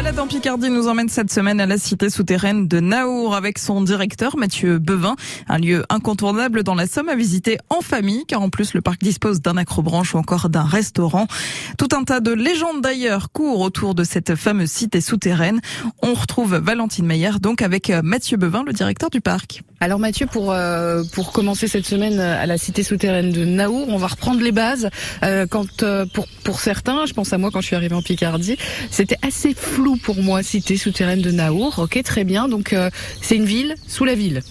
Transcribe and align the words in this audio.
Balade 0.00 0.18
en 0.18 0.26
Picardie 0.26 0.70
nous 0.70 0.88
emmène 0.88 1.10
cette 1.10 1.30
semaine 1.30 1.60
à 1.60 1.66
la 1.66 1.76
cité 1.76 2.08
souterraine 2.08 2.66
de 2.66 2.80
Naour 2.80 3.34
avec 3.34 3.58
son 3.58 3.82
directeur 3.82 4.38
Mathieu 4.38 4.78
Bevin. 4.78 5.14
Un 5.46 5.58
lieu 5.58 5.84
incontournable 5.90 6.62
dans 6.62 6.74
la 6.74 6.86
Somme 6.86 7.10
à 7.10 7.14
visiter 7.14 7.58
en 7.68 7.82
famille 7.82 8.24
car 8.24 8.40
en 8.40 8.48
plus 8.48 8.72
le 8.72 8.80
parc 8.80 9.02
dispose 9.02 9.42
d'un 9.42 9.58
acrobranche 9.58 10.14
ou 10.14 10.16
encore 10.16 10.48
d'un 10.48 10.64
restaurant. 10.64 11.26
Tout 11.76 11.88
un 11.94 12.04
tas 12.04 12.20
de 12.20 12.32
légendes 12.32 12.80
d'ailleurs 12.80 13.30
courent 13.30 13.60
autour 13.60 13.94
de 13.94 14.02
cette 14.02 14.36
fameuse 14.36 14.70
cité 14.70 15.02
souterraine. 15.02 15.60
On 16.00 16.14
retrouve 16.14 16.56
Valentine 16.56 17.04
Meyer 17.04 17.32
donc 17.38 17.60
avec 17.60 17.92
Mathieu 18.02 18.38
Bevin, 18.38 18.62
le 18.66 18.72
directeur 18.72 19.10
du 19.10 19.20
parc. 19.20 19.62
Alors 19.82 19.98
Mathieu, 19.98 20.26
pour 20.26 20.52
euh, 20.52 21.04
pour 21.14 21.32
commencer 21.32 21.66
cette 21.66 21.86
semaine 21.86 22.20
à 22.20 22.44
la 22.44 22.58
cité 22.58 22.82
souterraine 22.82 23.32
de 23.32 23.46
Naour, 23.46 23.88
on 23.88 23.96
va 23.96 24.08
reprendre 24.08 24.42
les 24.42 24.52
bases. 24.52 24.90
Euh, 25.22 25.46
quand 25.46 25.82
euh, 25.82 26.04
pour 26.04 26.26
pour 26.44 26.60
certains, 26.60 27.06
je 27.06 27.14
pense 27.14 27.32
à 27.32 27.38
moi 27.38 27.50
quand 27.50 27.62
je 27.62 27.68
suis 27.68 27.76
arrivé 27.76 27.94
en 27.94 28.02
Picardie, 28.02 28.58
c'était 28.90 29.16
assez 29.26 29.54
flou 29.54 29.96
pour 29.96 30.22
moi 30.22 30.42
cité 30.42 30.76
souterraine 30.76 31.22
de 31.22 31.30
Naour. 31.30 31.78
Ok, 31.78 31.98
très 32.02 32.24
bien. 32.24 32.46
Donc 32.46 32.76
c'est 33.22 33.36
une 33.36 33.46
ville 33.46 33.74
sous 33.86 34.04
la 34.04 34.14
ville. 34.14 34.42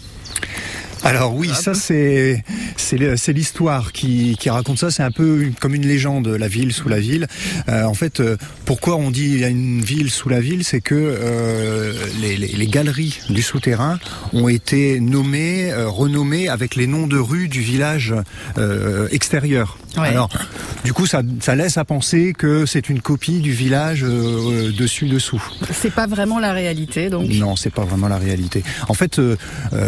Alors 1.03 1.35
oui, 1.35 1.49
ça 1.53 1.75
c'est 1.75 2.43
c'est 2.79 3.33
l'histoire 3.33 3.91
qui, 3.91 4.35
qui 4.39 4.49
raconte 4.49 4.79
ça. 4.79 4.91
C'est 4.91 5.03
un 5.03 5.11
peu 5.11 5.51
comme 5.59 5.75
une 5.75 5.85
légende, 5.85 6.27
la 6.27 6.47
ville 6.47 6.73
sous 6.73 6.89
la 6.89 6.99
ville. 6.99 7.27
Euh, 7.67 7.83
en 7.83 7.93
fait, 7.93 8.19
euh, 8.19 8.37
pourquoi 8.65 8.95
on 8.95 9.11
dit 9.11 9.25
il 9.25 9.39
y 9.39 9.43
a 9.43 9.49
une 9.49 9.81
ville 9.81 10.09
sous 10.09 10.29
la 10.29 10.39
ville, 10.39 10.63
c'est 10.63 10.81
que 10.81 10.95
euh, 10.95 11.93
les, 12.21 12.37
les, 12.37 12.47
les, 12.47 12.67
galeries 12.67 13.19
du 13.29 13.41
souterrain 13.41 13.99
ont 14.33 14.47
été 14.47 14.99
nommées, 14.99 15.73
renommées 15.73 16.49
avec 16.49 16.75
les 16.75 16.87
noms 16.87 17.07
de 17.07 17.17
rues 17.17 17.47
du 17.47 17.61
village 17.61 18.13
extérieur. 19.11 19.77
Alors, 19.97 20.29
du 20.85 20.93
coup, 20.93 21.07
ça, 21.07 21.21
ça, 21.41 21.55
laisse 21.55 21.77
à 21.77 21.83
penser 21.83 22.33
que 22.37 22.65
c'est 22.65 22.89
une 22.89 23.01
copie 23.01 23.39
du 23.39 23.51
village 23.51 24.01
dessus 24.01 25.07
dessous. 25.07 25.43
C'est 25.73 25.93
pas 25.93 26.07
vraiment 26.07 26.39
la 26.39 26.53
réalité, 26.53 27.09
donc. 27.09 27.27
Non, 27.29 27.55
c'est 27.55 27.73
pas 27.73 27.83
vraiment 27.83 28.07
la 28.07 28.17
réalité. 28.17 28.63
En 28.87 28.93
fait, 28.93 29.19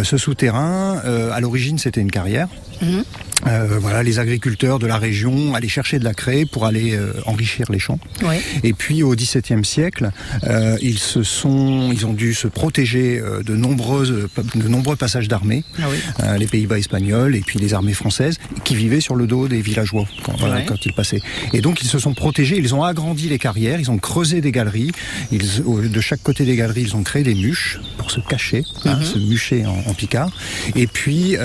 ce 0.04 0.18
souterrain, 0.18 1.02
à 1.32 1.40
l'origine, 1.40 1.78
c'était 1.78 2.02
une 2.02 2.12
carrière. 2.12 2.48
Mm-hmm. 2.82 3.31
Euh, 3.48 3.80
voilà, 3.80 4.04
les 4.04 4.20
agriculteurs 4.20 4.80
de 4.80 4.88
la 4.88 4.98
région 4.98 5.56
allaient 5.56 5.68
chercher 5.68 6.00
de 6.00 6.04
la 6.04 6.14
craie 6.14 6.46
pour 6.46 6.66
aller 6.66 6.96
euh, 6.96 7.14
enrichir 7.26 7.72
les 7.72 7.80
champs. 7.80 8.00
Oui. 8.24 8.36
Et 8.64 8.74
puis 8.74 9.04
au 9.04 9.16
XVIIe 9.16 9.66
siècle, 9.66 10.12
euh, 10.44 10.78
ils 10.82 11.00
se 11.00 11.24
sont, 11.24 11.92
ils 11.92 12.06
ont 12.06 12.14
dû 12.14 12.34
se 12.34 12.48
protéger 12.48 13.20
euh, 13.20 13.44
de 13.44 13.56
nombreuses, 13.56 14.28
de 14.56 14.68
nombreux 14.68 14.96
passages 14.96 15.28
d'armées, 15.28 15.64
ah 15.80 15.86
oui. 15.90 15.98
Euh, 16.24 16.38
les 16.38 16.48
Pays-Bas 16.48 16.78
espagnols 16.78 17.36
et 17.36 17.42
puis 17.42 17.60
les 17.60 17.74
armées 17.74 17.94
françaises, 17.94 18.38
qui 18.64 18.76
vivaient 18.76 19.02
sur 19.02 19.16
le 19.16 19.28
dos 19.28 19.48
des 19.48 19.62
villageois 19.62 20.06
quand, 20.24 20.36
voilà, 20.38 20.62
quand 20.62 20.86
ils 20.86 20.94
passaient. 20.94 21.22
Et 21.54 21.62
donc 21.62 21.82
ils 21.82 21.88
se 21.88 22.00
sont 22.00 22.14
protégés, 22.14 22.58
ils 22.58 22.76
ont 22.76 22.84
agrandi 22.84 23.28
les 23.30 23.40
carrières, 23.40 23.80
ils 23.80 23.92
ont 23.92 23.98
creusé 23.98 24.42
des 24.42 24.52
galeries, 24.52 24.92
ils, 25.32 25.64
de 25.64 26.02
chaque 26.02 26.22
côté 26.24 26.46
des 26.46 26.56
galeries, 26.56 26.84
ils 26.84 26.96
ont 26.96 27.04
créé 27.04 27.24
des 27.24 27.36
muches 27.36 27.80
pour 27.98 28.12
se 28.12 28.20
cacher, 28.20 28.64
hein, 28.86 28.96
mm 28.96 29.02
-hmm. 29.02 29.14
se 29.14 29.20
mucher 29.20 29.66
en, 29.66 29.80
en, 29.90 29.94
picard. 29.94 30.30
Et 30.76 30.88
puis 30.88 31.36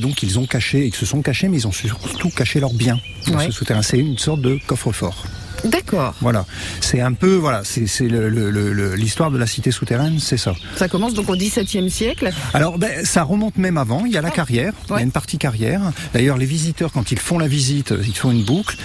donc 0.00 0.22
ils 0.22 0.38
ont 0.38 0.46
caché, 0.46 0.78
ils 0.86 0.94
se 0.94 1.06
sont 1.06 1.22
cachés, 1.26 1.48
mais 1.48 1.58
ils 1.58 1.66
ont 1.66 1.72
surtout 1.72 2.30
caché 2.30 2.60
leurs 2.60 2.72
biens 2.72 3.00
dans 3.26 3.38
ouais. 3.38 3.46
ce 3.46 3.50
souterrain. 3.50 3.82
C'est 3.82 3.98
une 3.98 4.16
sorte 4.16 4.40
de 4.40 4.58
coffre-fort. 4.66 5.24
D'accord. 5.64 6.14
Voilà. 6.20 6.44
C'est 6.80 7.00
un 7.00 7.12
peu, 7.12 7.34
voilà, 7.34 7.62
c'est 7.64 7.86
l'histoire 8.96 9.30
de 9.30 9.38
la 9.38 9.46
cité 9.46 9.70
souterraine, 9.70 10.18
c'est 10.20 10.36
ça. 10.36 10.54
Ça 10.76 10.88
commence 10.88 11.14
donc 11.14 11.28
au 11.28 11.36
XVIIe 11.36 11.90
siècle 11.90 12.30
Alors, 12.54 12.78
ben, 12.78 13.04
ça 13.04 13.22
remonte 13.22 13.56
même 13.56 13.76
avant. 13.76 14.04
Il 14.06 14.12
y 14.12 14.18
a 14.18 14.22
la 14.22 14.28
ah. 14.28 14.32
carrière, 14.32 14.72
ouais. 14.90 14.96
il 14.96 14.96
y 14.96 15.00
a 15.00 15.02
une 15.02 15.12
partie 15.12 15.38
carrière. 15.38 15.80
D'ailleurs, 16.14 16.38
les 16.38 16.46
visiteurs, 16.46 16.92
quand 16.92 17.12
ils 17.12 17.18
font 17.18 17.38
la 17.38 17.48
visite, 17.48 17.94
ils 18.06 18.16
font 18.16 18.30
une 18.30 18.44
boucle. 18.44 18.76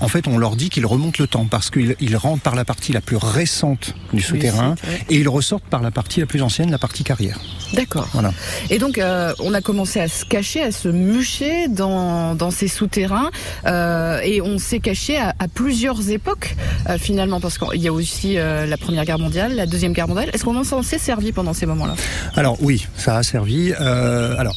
En 0.00 0.08
fait, 0.08 0.26
on 0.28 0.38
leur 0.38 0.56
dit 0.56 0.70
qu'ils 0.70 0.86
remontent 0.86 1.18
le 1.18 1.26
temps 1.26 1.46
parce 1.46 1.70
qu'ils 1.70 1.96
ils 2.00 2.16
rentrent 2.16 2.42
par 2.42 2.54
la 2.54 2.64
partie 2.64 2.92
la 2.92 3.00
plus 3.00 3.16
récente 3.16 3.94
du 4.12 4.22
souterrain 4.22 4.74
oui, 4.84 4.90
et 5.10 5.16
ils 5.16 5.28
ressortent 5.28 5.64
par 5.64 5.82
la 5.82 5.90
partie 5.90 6.20
la 6.20 6.26
plus 6.26 6.42
ancienne, 6.42 6.70
la 6.70 6.78
partie 6.78 7.04
carrière. 7.04 7.38
D'accord. 7.74 8.08
Voilà. 8.12 8.32
Et 8.70 8.78
donc, 8.78 8.98
euh, 8.98 9.32
on 9.40 9.54
a 9.54 9.60
commencé 9.60 10.00
à 10.00 10.08
se 10.08 10.24
cacher, 10.24 10.62
à 10.62 10.72
se 10.72 10.88
mucher 10.88 11.68
dans, 11.68 12.34
dans 12.34 12.50
ces 12.50 12.68
souterrains 12.68 13.30
euh, 13.66 14.20
et 14.22 14.40
on 14.40 14.58
s'est 14.58 14.80
caché 14.80 15.16
à, 15.16 15.34
à 15.38 15.48
plusieurs 15.48 16.05
époques 16.10 16.56
euh, 16.88 16.98
finalement 16.98 17.40
parce 17.40 17.58
qu'il 17.58 17.80
y 17.80 17.88
a 17.88 17.92
aussi 17.92 18.38
euh, 18.38 18.66
la 18.66 18.76
Première 18.76 19.04
Guerre 19.04 19.18
mondiale, 19.18 19.54
la 19.54 19.66
Deuxième 19.66 19.92
Guerre 19.92 20.08
mondiale. 20.08 20.30
Est-ce 20.32 20.44
qu'on 20.44 20.62
s'en 20.64 20.82
s'est 20.82 20.98
servi 20.98 21.32
pendant 21.32 21.52
ces 21.52 21.66
moments-là? 21.66 21.94
Alors 22.34 22.56
oui, 22.62 22.86
ça 22.96 23.16
a 23.16 23.22
servi. 23.22 23.72
Euh, 23.80 24.34
alors. 24.38 24.56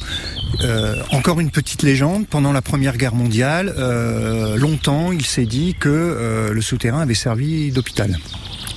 encore 1.11 1.39
une 1.39 1.51
petite 1.51 1.83
légende, 1.83 2.27
pendant 2.27 2.51
la 2.51 2.61
Première 2.61 2.97
Guerre 2.97 3.15
mondiale, 3.15 3.73
longtemps 4.57 5.11
il 5.11 5.25
s'est 5.25 5.45
dit 5.45 5.75
que 5.79 6.49
le 6.51 6.61
souterrain 6.61 7.01
avait 7.01 7.13
servi 7.13 7.71
d'hôpital. 7.71 8.17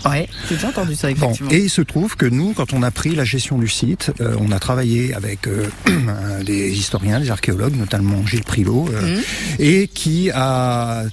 Ouais, 0.05 0.29
j'ai 0.49 0.57
déjà 0.57 0.69
entendu 0.69 0.95
ça. 0.95 1.13
Bon, 1.15 1.33
et 1.51 1.59
il 1.59 1.71
se 1.71 1.83
trouve 1.83 2.17
que 2.17 2.27
nous, 2.27 2.53
quand 2.53 2.73
on 2.73 2.83
a 2.83 2.91
pris 2.91 3.15
la 3.15 3.25
gestion 3.25 3.59
du 3.59 3.69
site, 3.69 4.13
euh, 4.21 4.37
on 4.41 4.51
a 4.51 4.59
travaillé 4.59 5.15
avec 5.15 5.47
euh, 5.47 5.67
des 6.45 6.71
historiens, 6.71 7.21
des 7.21 7.31
archéologues, 7.31 7.77
notamment 7.77 8.27
Gilles 8.27 8.45
Prilot, 8.45 8.89
euh, 8.93 9.17
mmh. 9.17 9.21
et 9.61 9.89
qui 9.89 10.31
a 10.31 11.05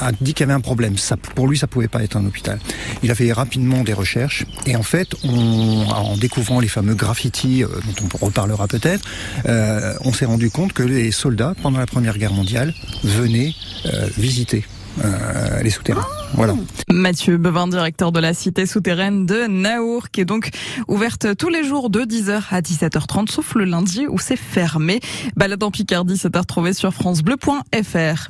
a 0.00 0.12
dit 0.12 0.34
qu'il 0.34 0.40
y 0.40 0.44
avait 0.44 0.52
un 0.52 0.60
problème. 0.60 0.96
Ça, 0.96 1.16
pour 1.16 1.48
lui, 1.48 1.58
ça 1.58 1.66
pouvait 1.66 1.88
pas 1.88 2.02
être 2.02 2.16
un 2.16 2.24
hôpital. 2.24 2.58
Il 3.02 3.10
a 3.10 3.14
fait 3.14 3.32
rapidement 3.32 3.82
des 3.82 3.92
recherches 3.92 4.44
et 4.66 4.76
en 4.76 4.82
fait, 4.82 5.14
on, 5.24 5.86
en 5.88 6.16
découvrant 6.16 6.60
les 6.60 6.68
fameux 6.68 6.94
graffitis 6.94 7.64
euh, 7.64 7.68
dont 8.00 8.08
on 8.20 8.26
reparlera 8.26 8.68
peut-être, 8.68 9.04
euh, 9.46 9.94
on 10.04 10.12
s'est 10.12 10.24
rendu 10.24 10.50
compte 10.50 10.72
que 10.72 10.82
les 10.82 11.10
soldats 11.10 11.54
pendant 11.62 11.78
la 11.78 11.86
Première 11.86 12.18
Guerre 12.18 12.32
mondiale 12.32 12.74
venaient 13.02 13.54
euh, 13.86 14.08
visiter 14.16 14.64
euh, 15.04 15.62
les 15.62 15.70
souterrains. 15.70 16.06
Oh 16.08 16.34
voilà. 16.34 16.54
Mathieu 16.88 17.36
Bevin, 17.36 17.68
directeur 17.68 18.12
de 18.12 18.20
la 18.20 18.34
cité 18.34 18.66
souterraine 18.66 19.26
de 19.26 19.46
Naour, 19.46 20.10
qui 20.10 20.20
est 20.20 20.24
donc 20.24 20.50
ouverte 20.88 21.36
tous 21.36 21.48
les 21.48 21.64
jours 21.64 21.90
de 21.90 22.00
10h 22.00 22.42
à 22.50 22.60
17h30, 22.60 23.30
sauf 23.30 23.54
le 23.54 23.64
lundi 23.64 24.06
où 24.08 24.18
c'est 24.18 24.36
fermé. 24.36 25.00
Balade 25.36 25.62
en 25.62 25.70
Picardie, 25.70 26.16
c'est 26.16 26.34
à 26.36 26.40
retrouver 26.40 26.72
sur 26.72 26.92
francebleu.fr. 26.92 28.28